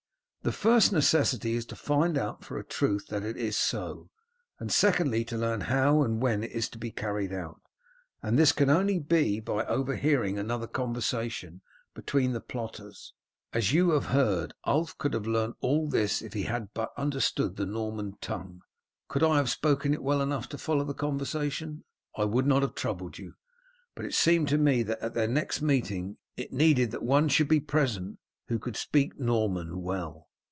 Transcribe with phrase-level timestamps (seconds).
[0.43, 4.09] The first necessity is to find out for a truth that it is so,
[4.57, 7.61] and secondly to learn how and when it is to be carried out;
[8.23, 11.61] and this can only be by overhearing another conversation
[11.93, 13.13] between the plotters.
[13.53, 17.55] As you have heard, Ulf could have learnt all this if he had but understood
[17.55, 18.63] the Norman tongue.
[19.09, 21.83] Could I have spoken it well enough to follow the conversation
[22.17, 23.35] I would not have troubled you,
[23.93, 27.47] but it seemed to me that at their next meeting it needed that one should
[27.47, 30.29] be present who could speak Norman well.